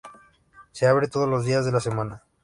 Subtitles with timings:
[0.71, 2.23] Se abre todos los días de la semana.